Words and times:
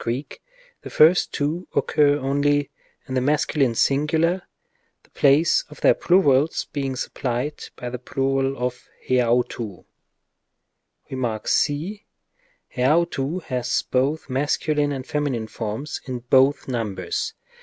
Greek 0.03 0.41
the 0.81 0.89
first 0.89 1.31
two 1.31 1.67
occur 1.75 2.17
only 2.17 2.71
in 3.07 3.13
the 3.13 3.21
masculine 3.21 3.75
singular, 3.75 4.41
the 5.03 5.11
place 5.11 5.63
of 5.69 5.81
their 5.81 5.93
plurals 5.93 6.65
being 6.73 6.95
supplied 6.95 7.65
by 7.75 7.87
the 7.91 7.99
plural 7.99 8.57
of 8.57 8.89
ἑαυτοῦ,; 9.07 9.85
Rem. 11.11 11.37
c. 11.45 12.05
ἑαυτοῦ 12.75 13.43
has 13.43 13.83
both 13.91 14.27
masculine 14.27 14.91
and 14.91 15.05
feminine 15.05 15.45
forms 15.45 16.01
in 16.05 16.17
both 16.21 16.67
num— 16.67 16.95
bers. 16.95 17.35